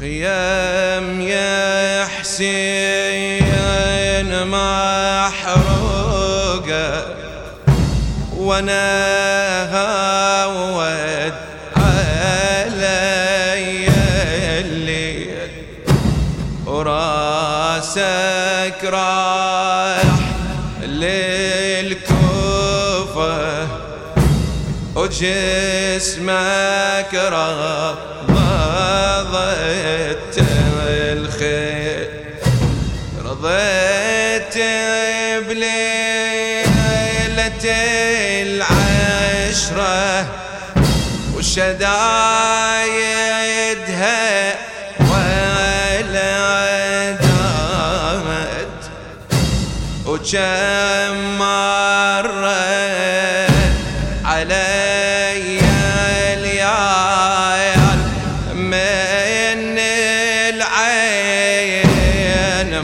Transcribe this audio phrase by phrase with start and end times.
[0.00, 3.50] خيام يا حسين
[4.46, 5.96] محروقة
[8.36, 8.84] وأنا
[9.74, 11.34] هاود
[11.76, 12.88] علي
[14.60, 15.50] الليل
[16.66, 18.04] وراسك
[18.84, 20.02] راح
[20.82, 22.38] للكوفة
[24.96, 26.34] وجسمك
[27.14, 28.17] راح
[29.28, 30.36] رضيت
[30.88, 32.08] الخير
[33.24, 34.56] رضيت
[35.48, 36.68] بليلة
[38.42, 40.26] العشرة
[43.18, 44.54] وشدايدها
[45.00, 46.36] ولا
[47.10, 48.82] دامت
[50.06, 51.42] وكم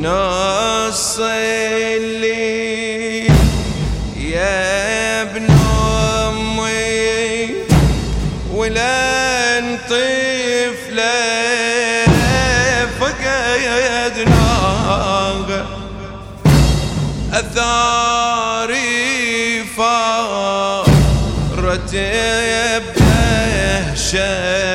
[0.00, 2.52] نص الليل
[4.16, 5.46] يا ابن
[6.28, 7.54] أمي
[8.54, 11.12] ولن طفله
[13.00, 14.52] فقدناه
[17.32, 18.82] أثاري
[19.76, 20.82] فارت
[22.96, 24.71] بدهشة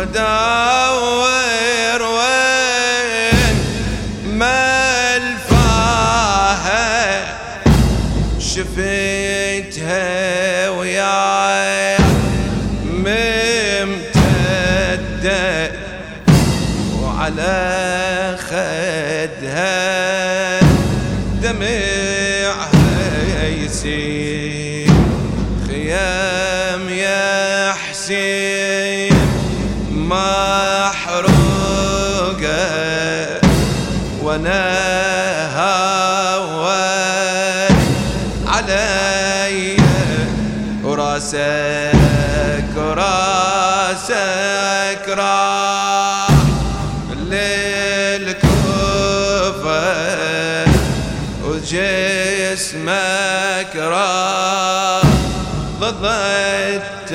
[0.00, 0.80] ودور
[8.60, 11.96] شفيتها وياي
[12.84, 14.00] ممتدة
[17.02, 19.80] وعلى خدها
[21.42, 24.90] دمعها يسير
[25.68, 28.59] خيام يا حسين.
[30.10, 31.30] محروقة
[34.22, 34.90] وأنا
[40.84, 44.10] وراسك وراسك
[45.08, 46.28] راح
[47.16, 48.50] للكوفة
[51.44, 52.96] وجسمك
[53.76, 55.02] راح
[55.80, 57.10] ضدت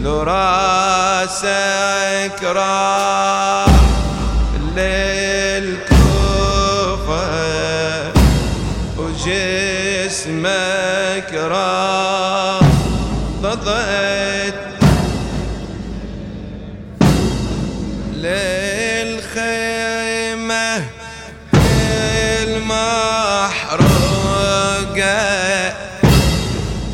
[0.03, 3.67] لو راسك راح
[20.51, 20.83] للخيمة
[22.11, 23.73] المحروقة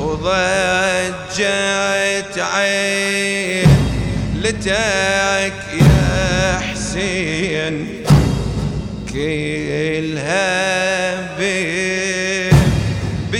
[0.00, 1.44] وضجت
[2.38, 3.66] عيلتك
[5.80, 7.74] يا حسين.
[9.12, 10.56] كلها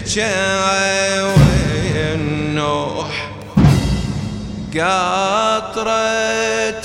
[0.07, 1.35] بكى
[1.95, 3.31] والنوح
[4.75, 5.93] قطرة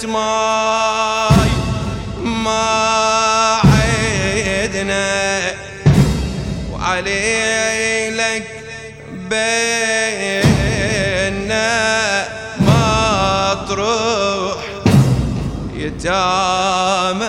[0.07, 1.49] ماي
[2.25, 5.41] ما عدنا
[6.71, 8.47] وعلي لك
[9.29, 10.71] بينا
[12.59, 14.57] مطروح
[15.73, 17.25] يتامى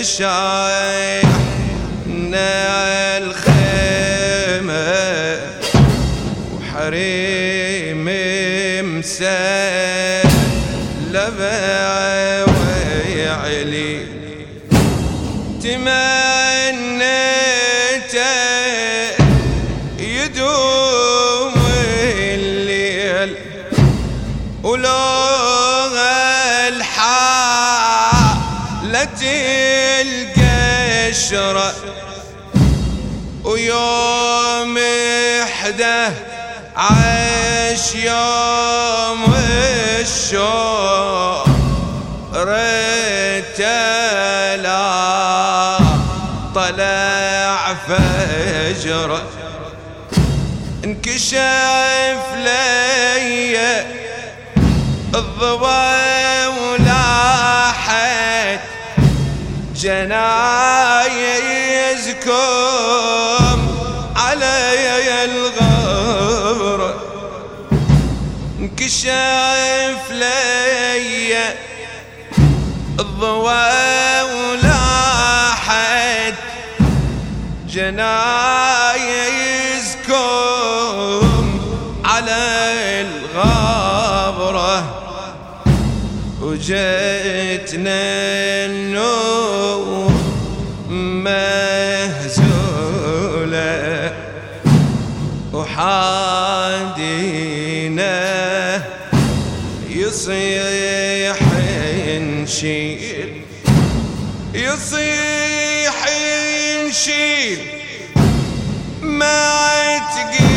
[0.00, 1.33] يشايح
[6.74, 8.04] وحريم
[8.98, 10.24] مسلبة
[12.44, 13.94] ويعلي
[15.62, 17.04] تمنيت
[19.98, 21.54] يدوم
[22.34, 23.36] الليل
[24.62, 25.94] ولو
[26.74, 28.14] الحالة
[36.76, 39.34] عاش يوم
[40.00, 41.48] الشوق
[42.34, 42.78] رتلا
[46.54, 49.22] طلع فجر.
[50.84, 53.84] انكشف لي
[55.14, 55.64] الضوء
[56.80, 57.94] ولاحت
[59.76, 60.24] جنايزكم.
[68.64, 71.34] انكشف لي
[73.00, 73.52] الضوء
[74.34, 75.74] ولاحت
[77.68, 78.24] جنايزكم
[82.04, 82.42] على
[83.34, 84.78] الغابرة.
[86.40, 88.00] وجيتنا
[88.66, 90.12] النور
[90.88, 92.24] مهزولة.
[95.52, 97.33] وحادينا
[109.24, 110.53] ما تقيل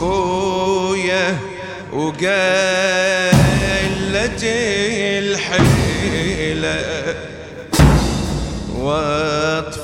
[0.00, 1.38] خويا
[1.92, 2.26] وقلت
[5.22, 6.80] الحيلة
[8.78, 9.76] وأطفالي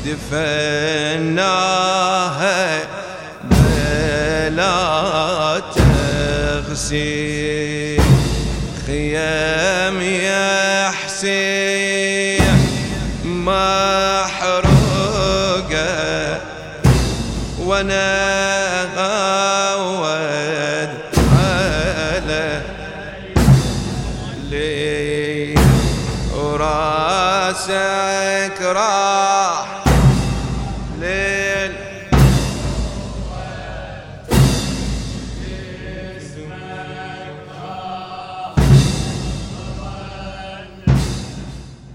[0.05, 1.53] دفناها
[3.43, 4.79] بلا
[6.69, 8.01] تغسيل
[8.88, 9.62] خيام.
[27.70, 28.62] راسك